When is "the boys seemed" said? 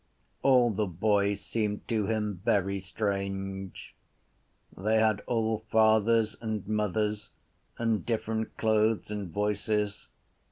0.71-1.87